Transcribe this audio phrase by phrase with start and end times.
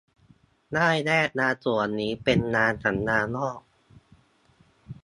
[0.73, 3.19] ได้แยกงานส่วนนี้เป็นงานนอกสัญญา